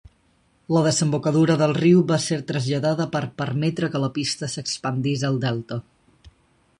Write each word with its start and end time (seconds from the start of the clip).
La 0.75 0.81
desembocadura 0.85 1.57
del 1.61 1.73
riu 1.79 1.99
va 2.11 2.17
ser 2.23 2.39
traslladada 2.53 3.07
per 3.17 3.23
permetre 3.43 3.93
que 3.97 4.01
la 4.05 4.11
pista 4.17 4.49
s'expandís 4.55 5.27
al 5.29 5.39
delta. 5.49 5.81